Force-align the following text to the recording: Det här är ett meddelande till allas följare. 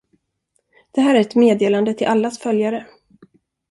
Det 0.91 1.01
här 1.01 1.15
är 1.15 1.19
ett 1.19 1.35
meddelande 1.35 1.93
till 1.93 2.07
allas 2.07 2.39
följare. 2.39 2.85